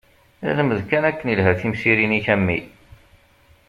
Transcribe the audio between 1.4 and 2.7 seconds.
timsirin-ik a mmi!